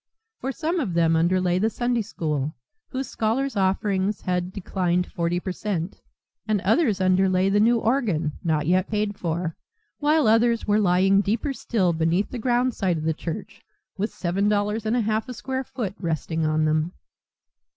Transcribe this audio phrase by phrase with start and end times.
[0.39, 2.55] For some of them underlay the Sunday School,
[2.89, 6.01] whose scholars' offerings had declined forty per cent,
[6.47, 9.55] and others underlay the new organ, not yet paid for,
[9.99, 13.61] while others were lying deeper still beneath the ground site of the church
[13.95, 16.93] with seven dollars and a half a square foot resting on them.